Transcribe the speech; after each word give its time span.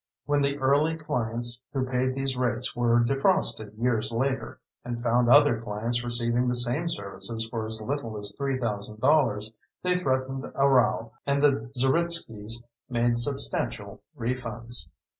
When 0.25 0.41
the 0.41 0.57
early 0.57 0.97
clients 0.97 1.61
who 1.73 1.85
paid 1.85 2.15
these 2.15 2.35
rates 2.35 2.75
were 2.75 3.01
defrosted 3.05 3.77
years 3.77 4.11
later, 4.11 4.59
and 4.83 4.99
found 4.99 5.29
other 5.29 5.61
clients 5.61 6.03
receiving 6.03 6.47
the 6.47 6.55
same 6.55 6.89
services 6.89 7.47
for 7.47 7.67
as 7.67 7.79
little 7.79 8.17
as 8.17 8.33
$3,000, 8.35 9.53
they 9.83 9.95
threatened 9.97 10.51
a 10.55 10.67
row 10.67 11.11
and 11.27 11.43
the 11.43 11.69
Zeritskys 11.77 12.63
made 12.89 13.19
substantial 13.19 14.01
refunds. 14.17 14.87